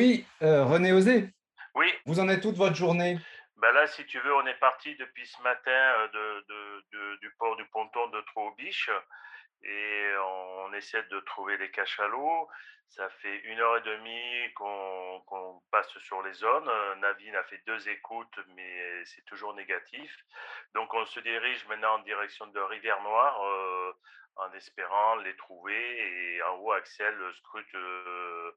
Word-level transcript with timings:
Oui, 0.00 0.24
euh, 0.40 0.64
René 0.64 0.94
Osé, 0.94 1.28
Oui, 1.74 1.92
vous 2.06 2.20
en 2.20 2.28
êtes 2.30 2.40
toute 2.40 2.56
votre 2.56 2.74
journée? 2.74 3.18
bah 3.56 3.70
là, 3.72 3.86
si 3.86 4.06
tu 4.06 4.18
veux, 4.20 4.34
on 4.34 4.46
est 4.46 4.58
parti 4.58 4.96
depuis 4.96 5.26
ce 5.26 5.42
matin 5.42 5.70
euh, 5.70 6.08
de, 6.08 6.44
de- 6.48 6.84
de- 6.92 7.16
du 7.16 7.30
port 7.38 7.54
du 7.56 7.66
ponton 7.66 8.06
de 8.08 8.18
Trou-aux-Biches 8.22 8.90
et 9.62 10.12
on 10.24 10.72
essaie 10.72 11.02
de 11.10 11.20
trouver 11.20 11.58
les 11.58 11.70
cachalots. 11.70 12.48
Ça 12.88 13.10
fait 13.20 13.40
une 13.40 13.60
heure 13.60 13.76
et 13.76 13.82
demie 13.82 14.54
qu'on 14.54 15.62
passe 15.70 15.90
sur 15.98 16.22
les 16.22 16.32
zones. 16.32 16.70
Navine 17.00 17.36
a 17.36 17.44
fait 17.44 17.60
deux 17.66 17.86
écoutes, 17.90 18.40
mais 18.56 19.04
c'est 19.04 19.24
toujours 19.26 19.52
négatif. 19.52 20.16
Donc 20.74 20.94
on 20.94 21.04
se 21.04 21.20
dirige 21.20 21.66
maintenant 21.68 21.96
en 21.96 22.02
direction 22.04 22.46
de 22.46 22.58
Rivière-Noire 22.60 23.38
euh, 23.44 23.92
en 24.36 24.50
espérant 24.54 25.16
les 25.16 25.36
trouver. 25.36 26.36
Et 26.36 26.42
en 26.44 26.54
haut, 26.56 26.72
Axel 26.72 27.14
scrute. 27.34 27.74
euh, 27.74 28.52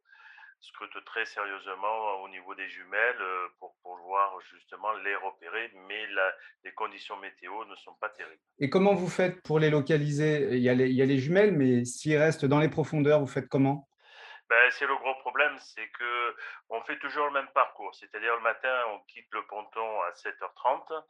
scrute 0.63 1.03
très 1.05 1.26
sérieusement 1.26 2.22
au 2.23 2.30
niveau 2.30 2.55
des 2.55 2.67
jumelles 2.70 3.22
euh, 3.22 3.48
pour 3.59 3.76
pouvoir 3.84 4.40
justement 4.53 4.91
les 4.94 5.16
repérer, 5.16 5.72
mais 5.88 6.08
la- 6.08 6.34
les 6.63 6.72
conditions 6.73 7.17
météo 7.17 7.66
ne 7.66 7.76
sont 7.76 7.94
pas 7.95 8.09
terribles. 8.09 8.41
Et 8.59 8.70
comment 8.70 8.94
vous 8.95 9.09
faites 9.09 9.41
pour 9.44 9.59
les 9.59 9.70
localiser? 9.70 10.55
Il 10.55 10.63
y 10.63 10.70
a 10.70 10.73
les, 10.73 10.88
il 10.88 10.95
y 10.95 11.02
a 11.02 11.05
les 11.05 11.20
jumelles, 11.20 11.52
mais 11.52 11.84
s'ils 11.86 12.17
restent 12.17 12.45
dans 12.45 12.59
les 12.59 12.70
profondeurs, 12.70 13.20
vous 13.20 13.27
faites 13.27 13.49
comment? 13.49 13.88
Ben, 14.49 14.70
c'est 14.72 14.88
le 14.88 14.95
gros 14.95 15.16
problème, 15.16 15.55
c'est 15.59 15.88
que 15.89 16.36
on 16.70 16.81
fait 16.81 17.00
toujours 17.00 17.25
le 17.27 17.31
même 17.34 17.48
parcours, 17.53 17.94
c'est-à-dire 17.95 18.36
le 18.36 18.41
matin, 18.41 18.73
on 18.94 19.00
quitte 19.11 19.27
le 19.31 19.41
ponton 19.48 20.02
à 20.02 20.11
7h30, 20.11 21.03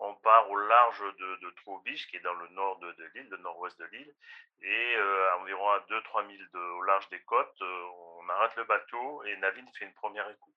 on 0.00 0.14
part 0.16 0.50
au 0.50 0.56
large 0.56 1.00
de, 1.18 1.46
de 1.46 1.50
Troubiche, 1.62 2.06
qui 2.08 2.16
est 2.16 2.20
dans 2.20 2.34
le 2.34 2.48
nord 2.48 2.78
de, 2.80 2.94
l'île, 3.14 3.28
le 3.30 3.36
nord-ouest 3.38 3.78
de 3.78 3.86
l'île, 3.92 4.14
et 4.62 4.94
euh, 4.96 5.30
à 5.32 5.38
environ 5.40 5.68
à 5.70 5.78
2-3 5.88 6.26
milles 6.26 6.48
de- 6.52 6.58
au 6.78 6.82
large 6.82 7.08
des 7.10 7.20
côtes, 7.20 7.62
euh, 7.62 7.84
on 8.24 8.28
arrête 8.30 8.56
le 8.56 8.64
bateau 8.64 9.24
et 9.24 9.36
Navine 9.36 9.68
fait 9.78 9.84
une 9.84 9.94
première 9.94 10.28
écoute. 10.28 10.54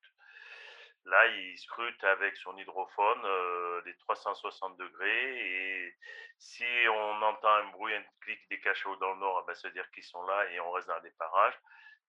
Là, 1.05 1.25
il 1.27 1.57
scrute 1.57 2.03
avec 2.03 2.35
son 2.37 2.57
hydrophone 2.57 3.21
euh, 3.23 3.81
les 3.85 3.95
360 3.95 4.77
degrés 4.77 5.85
et 5.85 5.95
si 6.37 6.65
on 6.89 7.21
entend 7.21 7.53
un 7.53 7.67
bruit, 7.69 7.93
un 7.93 8.03
clic 8.21 8.39
des 8.49 8.59
cachalots 8.59 8.97
dans 8.97 9.13
le 9.13 9.19
nord, 9.19 9.41
eh 9.43 9.47
ben, 9.47 9.55
ça 9.55 9.69
veut 9.69 9.73
dire 9.73 9.89
qu'ils 9.91 10.03
sont 10.03 10.21
là 10.25 10.45
et 10.51 10.59
on 10.59 10.71
reste 10.71 10.87
dans 10.87 10.99
les 10.99 11.11
parages. 11.11 11.57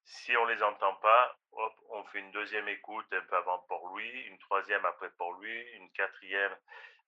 Si 0.05 0.37
on 0.37 0.47
les 0.47 0.63
entend 0.63 0.95
pas, 0.97 1.37
hop, 1.53 1.75
on 1.91 2.03
fait 2.05 2.19
une 2.19 2.33
deuxième 2.33 2.69
écoute 2.69 3.07
un 3.13 3.21
peu 3.21 3.37
avant 3.37 3.59
Port-Louis, 3.69 4.23
une 4.23 4.39
troisième 4.39 4.85
après 4.85 5.11
Port-Louis, 5.11 5.63
une 5.75 5.91
quatrième 5.93 6.57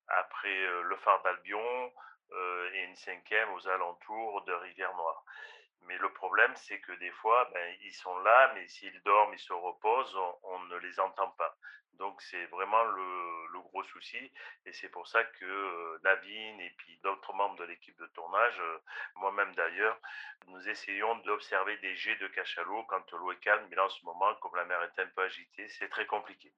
après 0.07 0.49
euh, 0.49 0.83
le 0.83 0.97
phare 0.99 1.23
d'Albion 1.23 1.93
euh, 2.33 2.71
et 2.75 2.85
une 2.85 2.97
cinquième 2.97 3.53
aux 3.53 3.69
alentours 3.69 4.45
de 4.45 4.53
Rivière-Noire. 4.53 5.25
Mais 5.87 5.99
le 5.99 6.13
problème, 6.13 6.55
c'est 6.57 6.81
que 6.81 6.93
des 6.93 7.11
fois, 7.11 7.49
ben, 7.53 7.77
ils 7.83 7.95
sont 7.95 8.17
là, 8.19 8.53
mais 8.55 8.67
s'ils 8.69 9.03
dorment, 9.03 9.35
ils 9.35 9.39
se 9.39 9.53
reposent, 9.53 10.17
on, 10.43 10.59
ne 10.61 10.77
les 10.79 11.01
entend 11.01 11.31
pas. 11.31 11.57
Donc 11.95 12.21
c'est 12.23 12.47
vraiment 12.47 12.83
le, 12.85 13.61
gros 13.61 13.83
souci. 13.85 14.33
Et 14.67 14.73
c'est 14.73 14.89
pour 14.89 15.07
ça 15.07 15.23
que 15.23 15.45
euh, 15.45 15.99
Navine 16.03 16.61
et 16.61 16.71
puis 16.79 16.99
d'autres 17.05 17.33
membres 17.35 17.57
de 17.57 17.65
l'équipe 17.65 17.97
de 17.99 18.07
tournage, 18.07 18.59
euh, 18.59 18.79
moi-même 19.17 19.55
d'ailleurs, 19.55 19.99
nous 20.47 20.69
essayons 20.69 21.15
d'observer 21.19 21.77
des 21.79 21.95
jets 21.95 22.17
de 22.17 22.27
cachalot 22.29 22.85
quand 22.85 23.13
l'eau 23.13 23.33
est 23.33 23.41
calme. 23.41 23.65
Mais 23.71 23.77
là, 23.77 23.85
en 23.85 23.89
ce 23.89 24.05
moment, 24.05 24.35
comme 24.37 24.57
la 24.57 24.65
mer 24.65 24.83
est 24.83 24.99
un 25.01 25.07
peu 25.07 25.23
agitée, 25.23 25.69
c'est 25.69 25.89
très 25.89 26.07
compliqué. 26.07 26.53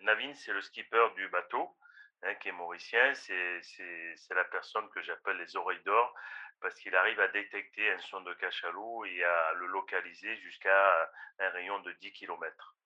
Navine, 0.00 0.34
c'est 0.34 0.52
le 0.52 0.60
skipper 0.60 1.08
du 1.16 1.28
bateau, 1.28 1.76
hein, 2.22 2.34
qui 2.36 2.48
est 2.48 2.52
mauricien. 2.52 3.14
C'est 3.14 4.34
la 4.34 4.44
personne 4.44 4.88
que 4.90 5.02
j'appelle 5.02 5.36
les 5.38 5.56
oreilles 5.56 5.82
d'or 5.84 6.14
parce 6.60 6.74
qu'il 6.80 6.94
arrive 6.94 7.20
à 7.20 7.28
détecter 7.28 7.90
un 7.90 7.98
son 7.98 8.20
de 8.20 8.34
cachalot 8.34 9.04
et 9.04 9.24
à 9.24 9.52
le 9.54 9.66
localiser 9.66 10.36
jusqu'à 10.38 11.10
un 11.38 11.48
rayon 11.50 11.80
de 11.80 11.92
10 11.92 12.12
kilomètres. 12.12 12.76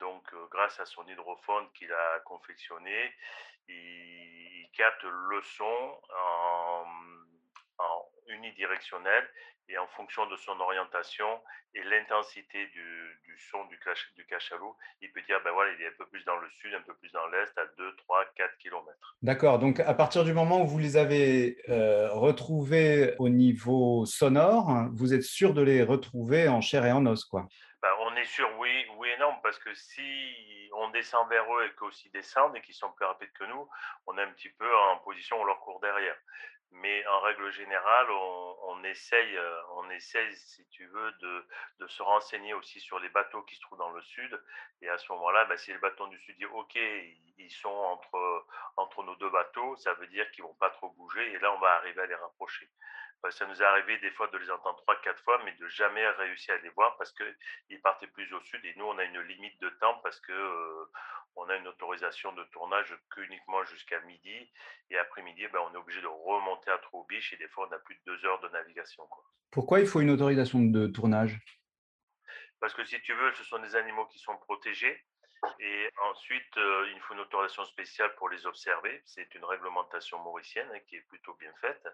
Donc, 0.00 0.32
euh, 0.34 0.46
grâce 0.50 0.78
à 0.80 0.86
son 0.86 1.06
hydrophone 1.06 1.70
qu'il 1.72 1.92
a 1.92 2.20
confectionné, 2.20 3.14
il, 3.68 4.68
capte 4.76 5.04
le 5.04 5.40
son 5.42 6.00
en 6.10 6.84
unidirectionnel 8.28 9.28
et 9.68 9.78
en 9.78 9.86
fonction 9.88 10.26
de 10.26 10.36
son 10.36 10.58
orientation 10.60 11.40
et 11.74 11.82
l'intensité 11.84 12.66
du, 12.66 13.20
du 13.24 13.38
son 13.50 13.64
du, 13.64 13.78
cach- 13.78 14.12
du 14.14 14.26
cachalot, 14.26 14.76
il 15.00 15.10
peut 15.12 15.22
dire, 15.22 15.40
ben 15.42 15.50
voilà, 15.52 15.72
il 15.72 15.82
est 15.82 15.88
un 15.88 15.96
peu 15.98 16.06
plus 16.06 16.24
dans 16.24 16.36
le 16.36 16.48
sud, 16.50 16.74
un 16.74 16.82
peu 16.82 16.94
plus 16.94 17.10
dans 17.12 17.26
l'est, 17.28 17.56
à 17.58 17.64
2, 17.78 17.96
3, 17.96 18.24
4 18.36 18.56
kilomètres. 18.58 19.16
D'accord, 19.22 19.58
donc 19.58 19.80
à 19.80 19.94
partir 19.94 20.24
du 20.24 20.32
moment 20.34 20.62
où 20.62 20.66
vous 20.66 20.78
les 20.78 20.96
avez 20.96 21.58
euh, 21.68 22.10
retrouvés 22.12 23.14
au 23.18 23.28
niveau 23.28 24.04
sonore, 24.06 24.88
vous 24.92 25.14
êtes 25.14 25.22
sûr 25.22 25.54
de 25.54 25.62
les 25.62 25.82
retrouver 25.82 26.48
en 26.48 26.60
chair 26.60 26.84
et 26.84 26.92
en 26.92 27.06
os, 27.06 27.24
quoi? 27.24 27.48
Ben, 27.82 27.90
on 28.00 28.14
est 28.16 28.24
sûr, 28.24 28.48
oui, 28.58 28.70
oui 28.98 29.03
parce 29.42 29.58
que 29.58 29.74
si 29.74 30.70
on 30.72 30.88
descend 30.90 31.28
vers 31.28 31.44
eux 31.54 31.66
et 31.66 31.72
qu'eux 31.74 31.86
aussi 31.86 32.10
descendent 32.10 32.56
et 32.56 32.62
qu'ils 32.62 32.74
sont 32.74 32.92
plus 32.92 33.04
rapides 33.04 33.32
que 33.32 33.44
nous, 33.44 33.68
on 34.06 34.18
est 34.18 34.22
un 34.22 34.32
petit 34.32 34.50
peu 34.50 34.76
en 34.76 34.98
position, 34.98 35.40
on 35.40 35.44
leur 35.44 35.60
court 35.60 35.80
derrière. 35.80 36.16
Mais 36.72 37.06
en 37.06 37.20
règle 37.20 37.52
générale, 37.52 38.10
on, 38.10 38.82
essaye, 38.82 39.36
euh, 39.36 39.60
on 39.74 39.88
essaye, 39.90 40.34
si 40.34 40.66
tu 40.68 40.86
veux, 40.86 41.12
de, 41.12 41.86
se 41.86 42.02
renseigner 42.02 42.52
aussi 42.54 42.80
sur 42.80 42.98
les 42.98 43.08
bateaux 43.10 43.42
qui 43.42 43.54
se 43.54 43.60
trouvent 43.60 43.78
dans 43.78 43.92
le 43.92 44.02
sud. 44.02 44.42
Et 44.82 44.88
à 44.88 44.98
ce 44.98 45.12
moment-là, 45.12 45.44
ben, 45.44 45.56
si 45.56 45.72
le 45.72 45.78
bateau 45.78 46.08
du 46.08 46.18
sud 46.18 46.36
dit 46.36 46.46
OK, 46.46 46.74
ils 46.74 47.50
sont 47.52 47.68
entre, 47.68 48.46
entre 48.76 49.04
nos 49.04 49.14
deux 49.16 49.30
bateaux, 49.30 49.76
ça 49.76 49.92
veut 49.94 50.08
dire 50.08 50.28
qu'ils 50.32 50.42
vont 50.42 50.54
pas 50.54 50.70
trop 50.70 50.90
bouger. 50.90 51.32
Et 51.32 51.38
là, 51.38 51.52
on 51.52 51.58
va 51.60 51.74
arriver 51.74 52.02
à 52.02 52.06
les 52.06 52.14
rapprocher. 52.16 52.68
Ben, 53.24 53.30
ça 53.30 53.46
nous 53.46 53.62
est 53.62 53.64
arrivé 53.64 53.96
des 54.00 54.10
fois 54.10 54.26
de 54.26 54.36
les 54.36 54.50
entendre 54.50 54.76
trois, 54.82 55.00
quatre 55.00 55.22
fois, 55.22 55.40
mais 55.46 55.52
de 55.52 55.66
jamais 55.68 56.06
réussir 56.10 56.54
à 56.54 56.58
les 56.58 56.68
voir 56.68 56.94
parce 56.98 57.10
qu'ils 57.12 57.80
partaient 57.80 58.06
plus 58.06 58.30
au 58.34 58.40
sud. 58.42 58.62
Et 58.66 58.74
nous, 58.76 58.84
on 58.84 58.98
a 58.98 59.03
une 59.04 59.20
limite 59.20 59.60
de 59.60 59.68
temps 59.80 59.98
parce 60.02 60.20
que 60.20 60.32
euh, 60.32 60.84
on 61.36 61.48
a 61.48 61.56
une 61.56 61.68
autorisation 61.68 62.32
de 62.32 62.44
tournage 62.44 62.94
qu'uniquement 63.10 63.64
jusqu'à 63.64 64.00
midi. 64.00 64.52
Et 64.90 64.98
après-midi, 64.98 65.46
ben, 65.52 65.60
on 65.68 65.74
est 65.74 65.78
obligé 65.78 66.00
de 66.00 66.06
remonter 66.06 66.70
à 66.70 66.78
Troubiche 66.78 67.32
et 67.32 67.36
des 67.36 67.48
fois, 67.48 67.68
on 67.68 67.74
a 67.74 67.78
plus 67.78 67.96
de 67.96 68.02
deux 68.06 68.24
heures 68.26 68.40
de 68.40 68.48
navigation. 68.50 69.06
Quoi. 69.06 69.24
Pourquoi 69.50 69.80
il 69.80 69.86
faut 69.86 70.00
une 70.00 70.10
autorisation 70.10 70.60
de 70.60 70.86
tournage? 70.86 71.38
Parce 72.60 72.74
que 72.74 72.84
si 72.84 73.00
tu 73.02 73.12
veux, 73.14 73.32
ce 73.34 73.44
sont 73.44 73.58
des 73.58 73.76
animaux 73.76 74.06
qui 74.06 74.18
sont 74.18 74.36
protégés. 74.38 75.04
Et 75.60 75.90
ensuite, 76.10 76.56
euh, 76.56 76.90
il 76.94 77.00
faut 77.00 77.14
une 77.14 77.20
autorisation 77.20 77.64
spéciale 77.64 78.14
pour 78.16 78.28
les 78.30 78.46
observer. 78.46 79.02
C'est 79.04 79.34
une 79.34 79.44
réglementation 79.44 80.18
mauricienne 80.20 80.68
hein, 80.72 80.80
qui 80.88 80.96
est 80.96 81.06
plutôt 81.08 81.34
bien 81.34 81.52
faite. 81.60 81.86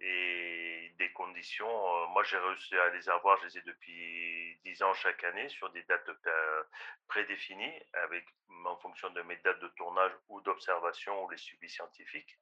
Et 0.00 0.94
des 0.98 1.10
conditions, 1.12 1.66
euh, 1.66 2.06
moi 2.08 2.22
j'ai 2.24 2.38
réussi 2.38 2.74
à 2.76 2.90
les 2.90 3.08
avoir, 3.08 3.38
je 3.40 3.46
les 3.46 3.58
ai 3.58 3.62
depuis 3.62 4.60
10 4.64 4.82
ans 4.82 4.94
chaque 4.94 5.24
année 5.24 5.48
sur 5.48 5.70
des 5.70 5.82
dates 5.84 6.08
euh, 6.08 6.62
prédéfinies, 7.08 7.80
avec, 8.04 8.24
en 8.64 8.76
fonction 8.76 9.10
de 9.10 9.22
mes 9.22 9.36
dates 9.38 9.60
de 9.60 9.68
tournage 9.76 10.12
ou 10.28 10.40
d'observation 10.40 11.24
ou 11.24 11.30
les 11.30 11.36
suivis 11.36 11.68
scientifiques. 11.68 12.38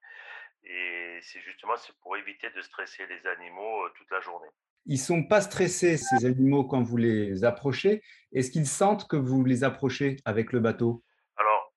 Et 0.64 1.18
c'est 1.22 1.40
justement 1.40 1.74
pour 2.02 2.16
éviter 2.16 2.50
de 2.50 2.60
stresser 2.60 3.06
les 3.06 3.26
animaux 3.26 3.86
euh, 3.86 3.92
toute 3.96 4.10
la 4.10 4.20
journée. 4.20 4.48
Ils 4.86 4.98
sont 4.98 5.24
pas 5.24 5.40
stressés, 5.40 5.96
ces 5.96 6.26
animaux, 6.26 6.64
quand 6.64 6.82
vous 6.82 6.96
les 6.96 7.44
approchez. 7.44 8.02
Est-ce 8.32 8.50
qu'ils 8.50 8.68
sentent 8.68 9.08
que 9.08 9.16
vous 9.16 9.44
les 9.44 9.64
approchez 9.64 10.16
avec 10.24 10.52
le 10.52 10.60
bateau? 10.60 11.02
Alors, 11.36 11.72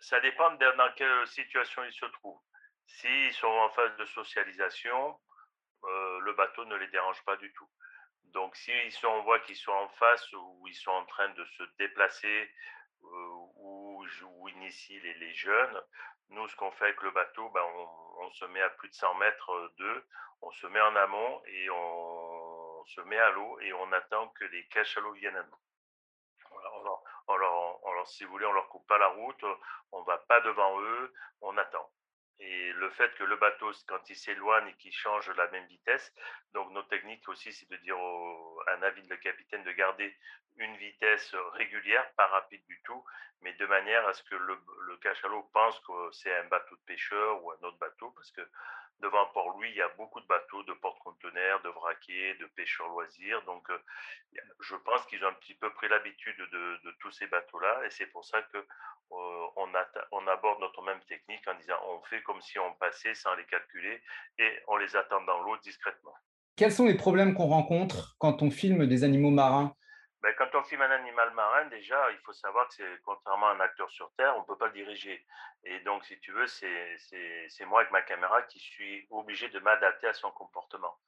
Ça 0.00 0.20
dépend 0.20 0.50
dans 0.54 0.92
quelle 0.96 1.26
situation 1.26 1.82
ils 1.84 1.92
se 1.92 2.06
trouvent. 2.06 2.40
S'ils 2.88 3.32
sont 3.34 3.46
en 3.46 3.70
phase 3.70 3.96
de 3.98 4.04
socialisation, 4.06 5.20
euh, 5.84 6.18
le 6.20 6.32
bateau 6.32 6.64
ne 6.64 6.74
les 6.76 6.88
dérange 6.88 7.22
pas 7.24 7.36
du 7.36 7.52
tout. 7.52 7.68
Donc, 8.24 8.56
si 8.56 8.72
sont, 8.90 9.08
on 9.08 9.22
voit 9.22 9.40
qu'ils 9.40 9.56
sont 9.56 9.72
en 9.72 9.88
face 9.90 10.32
ou 10.32 10.66
ils 10.66 10.74
sont 10.74 10.90
en 10.90 11.04
train 11.06 11.28
de 11.28 11.44
se 11.44 11.62
déplacer 11.78 12.50
euh, 13.04 13.06
ou, 13.56 14.04
ou 14.04 14.46
les, 14.46 15.32
jeunes, 15.34 15.82
nous, 16.30 16.48
ce 16.48 16.56
qu'on 16.56 16.70
fait 16.72 16.86
avec 16.86 17.02
le 17.02 17.10
bateau, 17.10 17.48
ben, 17.50 17.62
on, 17.62 18.30
se 18.32 18.44
met 18.46 18.60
à 18.60 18.70
plus 18.70 18.88
de 18.88 18.94
100 18.94 19.14
mètres 19.14 19.72
d'eux, 19.78 20.06
on 20.42 20.50
se 20.50 20.66
met 20.66 20.80
en 20.80 20.96
amont 20.96 21.42
et 21.46 21.70
on, 21.70 22.84
se 22.86 23.00
met 23.02 23.18
à 23.18 23.30
l'eau 23.30 23.60
et 23.60 23.72
on 23.72 23.92
attend 23.92 24.28
que 24.28 24.44
les 24.44 24.66
cachalots 24.68 25.12
viennent 25.12 25.36
à 25.36 25.42
nous. 25.42 25.58
Voilà, 26.50 26.70
on 27.28 27.36
leur- 27.36 28.08
si 28.08 28.24
vous 28.24 28.30
voulez, 28.30 28.46
on 28.46 28.52
leur 28.52 28.68
coupe 28.68 28.86
pas 28.86 28.98
la 28.98 29.08
route, 29.08 29.44
on 29.92 30.02
va 30.02 30.18
pas 30.18 30.40
devant 30.40 30.80
eux, 30.80 31.12
on 31.42 31.56
attend. 31.56 31.90
Et 32.40 32.72
le 32.72 32.90
fait 32.90 33.12
que 33.16 33.24
le 33.24 33.36
bateau, 33.36 33.72
quand 33.88 34.08
il 34.08 34.16
s'éloigne 34.16 34.68
et 34.68 34.74
qu'il 34.74 34.92
change 34.92 35.28
la 35.30 35.48
même 35.48 35.66
vitesse, 35.66 36.12
donc 36.54 36.70
notre 36.70 36.88
technique 36.88 37.28
aussi, 37.28 37.52
c'est 37.52 37.68
de 37.68 37.76
dire 37.78 37.96
à 37.96 38.74
un 38.74 38.82
avis 38.82 39.02
de 39.02 39.08
le 39.08 39.16
capitaine 39.16 39.64
de 39.64 39.72
garder 39.72 40.16
une 40.56 40.76
vitesse 40.76 41.34
régulière, 41.54 42.12
pas 42.14 42.26
rapide 42.28 42.64
du 42.66 42.80
tout, 42.82 43.04
mais 43.42 43.52
de 43.54 43.66
manière 43.66 44.06
à 44.06 44.12
ce 44.12 44.22
que 44.24 44.34
le, 44.34 44.56
cachalot 45.00 45.48
pense 45.52 45.78
que 45.80 46.10
c'est 46.12 46.34
un 46.34 46.44
bateau 46.44 46.74
de 46.74 46.80
pêcheur 46.82 47.42
ou 47.42 47.52
un 47.52 47.62
autre 47.62 47.78
bateau, 47.78 48.10
parce 48.10 48.30
que 48.32 48.40
devant 49.00 49.26
Port-Louis, 49.26 49.70
il 49.70 49.76
y 49.76 49.82
a 49.82 49.88
beaucoup 49.90 50.20
de 50.20 50.26
bateaux 50.26 50.62
de 50.64 50.72
porte-conteneurs, 50.74 51.60
de 51.62 51.68
vraquiers, 51.68 52.34
de 52.34 52.46
pêcheurs 52.46 52.88
loisirs, 52.88 53.42
donc 53.42 53.70
euh, 53.70 53.78
je 54.60 54.74
pense 54.74 55.06
qu'ils 55.06 55.24
ont 55.24 55.28
un 55.28 55.34
petit 55.34 55.54
peu 55.54 55.72
pris 55.72 55.88
l'habitude 55.88 56.36
de, 56.36 56.80
de 56.84 56.90
tous 57.00 57.12
ces 57.12 57.28
bateaux-là 57.28 57.84
et 57.84 57.90
c'est 57.90 58.06
pour 58.06 58.24
ça 58.24 58.42
que 58.42 58.66
on, 59.10 59.72
atta- 59.74 60.06
on 60.12 60.26
aborde 60.26 60.60
notre 60.60 60.82
même 60.82 61.00
technique 61.08 61.46
en 61.48 61.54
disant 61.54 61.76
on 61.86 62.00
fait 62.02 62.22
comme 62.22 62.40
si 62.40 62.58
on 62.58 62.74
passait 62.74 63.14
sans 63.14 63.34
les 63.34 63.46
calculer 63.46 64.02
et 64.38 64.58
on 64.68 64.76
les 64.76 64.94
attend 64.96 65.22
dans 65.22 65.40
l'eau 65.42 65.56
discrètement. 65.58 66.14
Quels 66.56 66.72
sont 66.72 66.84
les 66.84 66.96
problèmes 66.96 67.32
qu'on 67.32 67.46
rencontre 67.46 68.16
quand 68.18 68.42
on 68.42 68.50
filme 68.50 68.86
des 68.86 69.02
animaux 69.02 69.30
marins? 69.30 69.74
ben, 70.22 70.34
quand 70.36 70.52
on 70.54 70.62
filme 70.64 70.82
un 70.82 70.90
animal 70.90 71.32
marin, 71.34 71.66
déjà, 71.66 72.10
il 72.10 72.18
faut 72.18 72.32
savoir 72.32 72.66
que 72.68 72.74
c'est 72.74 73.02
contrairement 73.04 73.48
à 73.48 73.52
un 73.52 73.60
acteur 73.60 73.88
sur 73.90 74.12
Terre, 74.16 74.34
on 74.36 74.40
ne 74.40 74.46
peut 74.46 74.58
pas 74.58 74.66
le 74.66 74.72
diriger. 74.72 75.24
Et 75.64 75.78
donc, 75.80 76.04
si 76.04 76.18
tu 76.18 76.32
veux, 76.32 76.46
c'est 76.46 77.64
moi 77.66 77.80
avec 77.80 77.92
ma 77.92 78.02
caméra 78.02 78.42
qui 78.42 78.58
suis 78.58 79.06
obligé 79.10 79.48
de 79.48 79.60
m'adapter 79.60 80.08
à 80.08 80.12
son 80.14 80.30
comportement. 80.32 80.98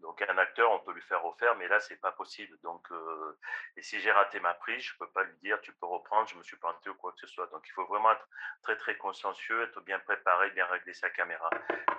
Donc, 0.00 0.22
un 0.22 0.38
acteur, 0.38 0.70
on 0.70 0.78
peut 0.80 0.92
lui 0.92 1.02
faire 1.02 1.22
refaire, 1.22 1.54
mais 1.56 1.68
là, 1.68 1.80
c'est 1.80 2.00
pas 2.00 2.12
possible. 2.12 2.56
Donc, 2.62 2.86
euh, 2.90 3.38
et 3.76 3.82
si 3.82 3.98
j'ai 4.00 4.12
raté 4.12 4.40
ma 4.40 4.54
prise, 4.54 4.82
je 4.82 4.96
peux 4.98 5.08
pas 5.08 5.22
lui 5.24 5.36
dire, 5.36 5.60
tu 5.60 5.72
peux 5.72 5.86
reprendre, 5.86 6.28
je 6.28 6.36
me 6.36 6.42
suis 6.42 6.56
planté 6.56 6.90
ou 6.90 6.94
quoi 6.94 7.12
que 7.12 7.20
ce 7.20 7.26
soit. 7.26 7.46
Donc, 7.48 7.62
il 7.66 7.72
faut 7.72 7.86
vraiment 7.86 8.12
être 8.12 8.28
très, 8.62 8.76
très 8.76 8.96
consciencieux, 8.96 9.62
être 9.62 9.80
bien 9.80 9.98
préparé, 10.00 10.50
bien 10.50 10.66
régler 10.66 10.94
sa 10.94 11.10
caméra. 11.10 11.50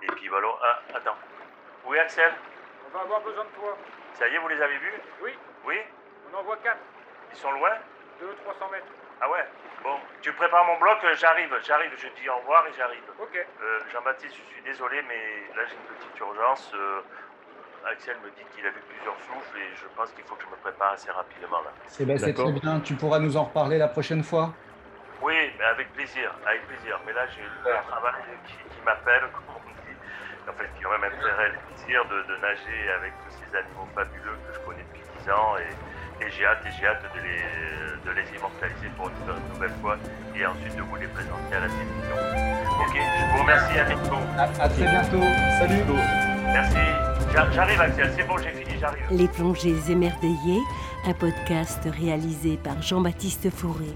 Et 0.02 0.06
puis, 0.06 0.28
voilà. 0.28 0.48
Ah, 0.62 0.80
attends. 0.94 1.16
Oui, 1.84 1.98
Axel? 1.98 2.32
On 2.86 2.96
va 2.96 3.00
avoir 3.02 3.20
besoin 3.20 3.44
de 3.44 3.50
toi. 3.50 3.76
Ça 4.14 4.28
y 4.28 4.34
est, 4.34 4.38
vous 4.38 4.48
les 4.48 4.60
avez 4.62 4.78
vus? 4.78 5.00
Oui. 5.22 5.36
Oui? 5.64 5.76
On 6.30 6.36
en 6.38 6.42
voit 6.42 6.56
quatre. 6.58 6.80
Ils 7.30 7.36
sont 7.36 7.52
loin? 7.52 7.72
200-300 8.20 8.70
mètres. 8.72 8.86
Ah 9.20 9.28
ouais? 9.30 9.44
Bon, 9.82 9.98
tu 10.22 10.32
prépares 10.32 10.64
mon 10.64 10.78
bloc, 10.78 11.02
euh, 11.04 11.14
j'arrive, 11.14 11.52
j'arrive, 11.64 11.92
je 11.96 12.08
dis 12.20 12.28
au 12.28 12.36
revoir 12.36 12.66
et 12.68 12.72
j'arrive. 12.72 13.02
Ok. 13.20 13.36
Euh, 13.36 13.80
Jean-Baptiste, 13.92 14.34
je 14.36 14.54
suis 14.54 14.62
désolé, 14.62 15.02
mais 15.02 15.48
là 15.56 15.64
j'ai 15.66 15.74
une 15.74 15.96
petite 15.96 16.18
urgence. 16.20 16.72
Euh, 16.74 17.00
Axel 17.86 18.16
me 18.24 18.30
dit 18.30 18.44
qu'il 18.54 18.66
a 18.66 18.70
vu 18.70 18.80
plusieurs 18.88 19.16
souffles 19.26 19.58
et 19.58 19.70
je 19.76 19.86
pense 19.96 20.10
qu'il 20.12 20.24
faut 20.24 20.34
que 20.34 20.44
je 20.44 20.50
me 20.50 20.56
prépare 20.56 20.92
assez 20.92 21.10
rapidement 21.10 21.62
là. 21.62 21.70
C'est 21.86 22.04
ben, 22.04 22.18
très 22.18 22.32
bien, 22.32 22.80
tu 22.80 22.94
pourras 22.94 23.18
nous 23.18 23.36
en 23.36 23.44
reparler 23.44 23.78
la 23.78 23.88
prochaine 23.88 24.22
fois 24.22 24.52
Oui, 25.22 25.34
mais 25.58 25.64
avec 25.64 25.92
plaisir, 25.92 26.34
avec 26.46 26.66
plaisir. 26.66 27.00
Mais 27.06 27.12
là 27.12 27.26
j'ai 27.28 27.42
le 27.42 27.74
travail 27.86 28.22
qui, 28.46 28.54
qui 28.74 28.80
m'appelle, 28.84 29.22
comme 29.32 29.54
on 29.54 29.60
dit. 29.68 29.96
En 30.48 30.52
fait, 30.52 30.68
qui 30.78 30.86
aurait 30.86 30.98
même 30.98 31.12
fait 31.12 31.48
le 31.52 31.58
plaisir 31.68 32.04
de, 32.08 32.18
de, 32.24 32.40
nager 32.40 32.90
avec 32.96 33.12
tous 33.24 33.36
ces 33.36 33.56
animaux 33.56 33.86
fabuleux 33.94 34.36
que 34.48 34.54
je 34.54 34.60
connais 34.64 34.84
depuis 34.92 35.04
10 35.24 35.30
ans 35.30 35.56
et, 35.60 36.24
et 36.24 36.30
j'ai 36.30 36.46
hâte 36.46 36.64
et 36.64 36.72
j'ai 36.72 36.86
hâte 36.86 37.04
de 37.14 37.20
les, 37.20 37.44
de 38.04 38.10
les 38.16 38.36
immortaliser 38.36 38.88
pour 38.96 39.08
une, 39.08 39.16
une, 39.28 39.52
nouvelle 39.52 39.76
fois 39.82 39.96
et 40.34 40.46
ensuite 40.46 40.74
de 40.74 40.82
vous 40.82 40.96
les 40.96 41.08
présenter 41.08 41.54
à 41.54 41.60
la 41.60 41.68
télévision. 41.68 42.16
Ok, 42.80 42.96
je 42.96 43.36
vous 43.36 43.42
remercie 43.42 43.78
à 43.78 43.84
bientôt. 43.84 44.22
À, 44.36 44.42
à 44.64 44.68
très 44.68 44.88
bientôt. 44.88 45.22
Salut. 45.58 46.27
Merci. 46.52 46.76
J'arrive, 47.54 47.80
Axel, 47.80 48.12
c'est 48.16 48.26
bon, 48.26 48.36
j'ai 48.38 48.50
fini, 48.50 48.78
j'arrive. 48.80 49.04
Les 49.10 49.28
plongées 49.28 49.76
émerveillées, 49.90 50.62
un 51.06 51.12
podcast 51.12 51.86
réalisé 52.00 52.56
par 52.56 52.82
Jean-Baptiste 52.82 53.50
Fourré. 53.50 53.92